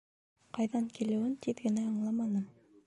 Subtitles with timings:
[0.57, 2.53] Ҡайҙан килеүен тиҙ генә аңламаным.